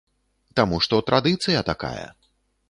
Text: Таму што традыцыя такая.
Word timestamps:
Таму 0.59 0.79
што 0.85 0.99
традыцыя 1.09 1.63
такая. 1.71 2.07